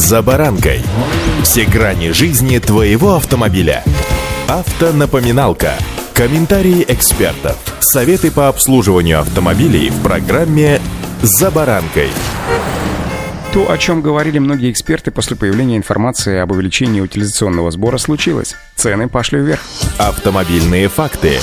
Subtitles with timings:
[0.00, 0.80] «За баранкой».
[1.42, 3.84] Все грани жизни твоего автомобиля.
[4.48, 5.74] Автонапоминалка.
[6.14, 7.58] Комментарии экспертов.
[7.80, 10.80] Советы по обслуживанию автомобилей в программе
[11.20, 12.08] «За баранкой».
[13.52, 18.56] То, о чем говорили многие эксперты после появления информации об увеличении утилизационного сбора, случилось.
[18.76, 19.60] Цены пошли вверх.
[19.98, 21.40] Автомобильные факты.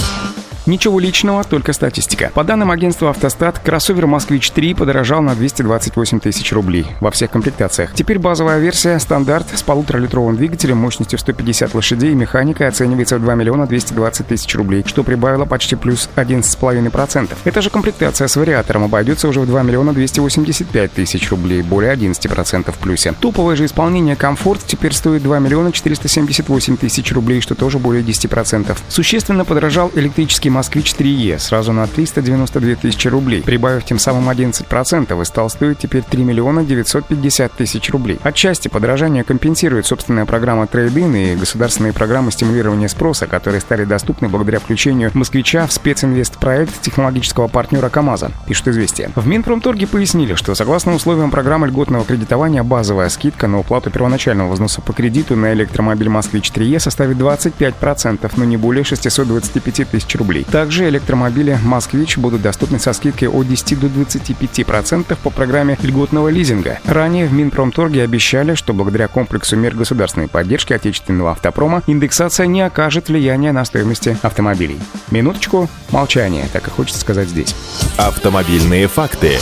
[0.67, 2.29] Ничего личного, только статистика.
[2.33, 7.93] По данным агентства «Автостат», кроссовер «Москвич-3» подорожал на 228 тысяч рублей во всех комплектациях.
[7.93, 13.35] Теперь базовая версия «Стандарт» с полуторалитровым двигателем мощностью 150 лошадей и механикой оценивается в 2
[13.35, 17.29] миллиона 220 тысяч рублей, что прибавило почти плюс 11,5%.
[17.45, 22.73] Эта же комплектация с вариатором обойдется уже в 2 миллиона 285 тысяч рублей, более 11%
[22.73, 23.13] в плюсе.
[23.21, 28.77] Топовое же исполнение «Комфорт» теперь стоит 2 миллиона 478 тысяч рублей, что тоже более 10%.
[28.89, 35.25] Существенно подорожал электрический «Москвич 3Е» сразу на 392 тысячи рублей, прибавив тем самым 11% и
[35.25, 38.19] стал стоить теперь 3 миллиона 950 тысяч рублей.
[38.23, 44.57] Отчасти подорожание компенсирует собственная программа трейдин и государственные программы стимулирования спроса, которые стали доступны благодаря
[44.57, 49.11] включению «Москвича» в специнвестпроект технологического партнера КАМАЗа, пишет «Известия».
[49.15, 54.81] В Минпромторге пояснили, что согласно условиям программы льготного кредитования базовая скидка на уплату первоначального взноса
[54.81, 60.46] по кредиту на электромобиль «Москвич 3Е» составит 25%, но не более 625 тысяч рублей.
[60.51, 66.79] Также электромобили «Москвич» будут доступны со скидкой от 10 до 25% по программе льготного лизинга.
[66.85, 73.09] Ранее в Минпромторге обещали, что благодаря комплексу мер государственной поддержки отечественного автопрома индексация не окажет
[73.09, 74.79] влияния на стоимости автомобилей.
[75.11, 77.55] Минуточку молчания, так и хочется сказать здесь.
[77.97, 79.37] Автомобильные факты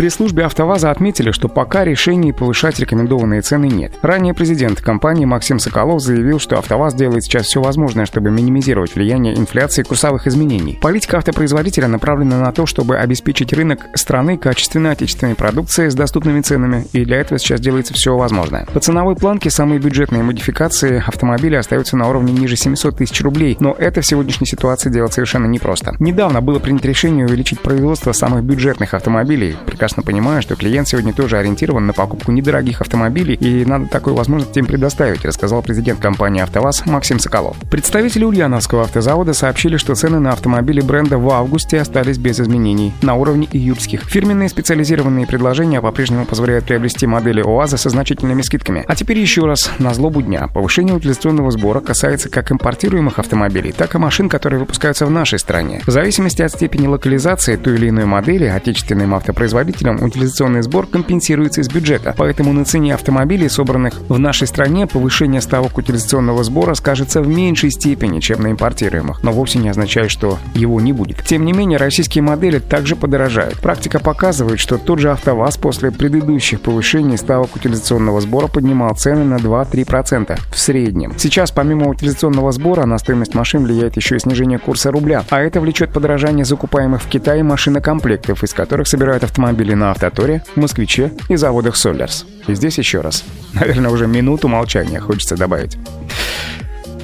[0.00, 3.92] пресс-службе «АвтоВАЗа» отметили, что пока решений повышать рекомендованные цены нет.
[4.00, 9.36] Ранее президент компании Максим Соколов заявил, что «АвтоВАЗ» делает сейчас все возможное, чтобы минимизировать влияние
[9.36, 10.78] инфляции и курсовых изменений.
[10.80, 16.86] Политика автопроизводителя направлена на то, чтобы обеспечить рынок страны качественной отечественной продукции с доступными ценами,
[16.94, 18.64] и для этого сейчас делается все возможное.
[18.72, 23.76] По ценовой планке самые бюджетные модификации автомобиля остаются на уровне ниже 700 тысяч рублей, но
[23.78, 25.94] это в сегодняшней ситуации делать совершенно непросто.
[25.98, 29.56] Недавно было принято решение увеличить производство самых бюджетных автомобилей,
[29.90, 34.56] прекрасно понимаю, что клиент сегодня тоже ориентирован на покупку недорогих автомобилей, и надо такую возможность
[34.56, 37.56] им предоставить, рассказал президент компании «АвтоВАЗ» Максим Соколов.
[37.70, 43.14] Представители Ульяновского автозавода сообщили, что цены на автомобили бренда в августе остались без изменений, на
[43.14, 44.04] уровне июльских.
[44.04, 48.84] Фирменные специализированные предложения по-прежнему позволяют приобрести модели УАЗа со значительными скидками.
[48.86, 50.48] А теперь еще раз, на злобу дня.
[50.54, 55.82] Повышение утилизационного сбора касается как импортируемых автомобилей, так и машин, которые выпускаются в нашей стране.
[55.84, 61.60] В зависимости от степени локализации той или иной модели отечественным автопроизводителям потребителям утилизационный сбор компенсируется
[61.60, 67.22] из бюджета, поэтому на цене автомобилей, собранных в нашей стране, повышение ставок утилизационного сбора скажется
[67.22, 71.24] в меньшей степени, чем на импортируемых, но вовсе не означает, что его не будет.
[71.24, 73.58] Тем не менее, российские модели также подорожают.
[73.60, 79.36] Практика показывает, что тот же АвтоВАЗ после предыдущих повышений ставок утилизационного сбора поднимал цены на
[79.36, 81.14] 2-3% в среднем.
[81.16, 85.60] Сейчас, помимо утилизационного сбора, на стоимость машин влияет еще и снижение курса рубля, а это
[85.60, 91.36] влечет подорожание закупаемых в Китае машинокомплектов, из которых собирают автомобили или на Автоторе, Москвиче и
[91.36, 92.26] заводах Солярс.
[92.46, 93.24] И здесь еще раз.
[93.52, 95.76] Наверное, уже минуту молчания хочется добавить.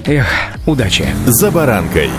[0.07, 0.27] Эх,
[0.67, 1.07] удачи.
[1.27, 2.11] За баранкой.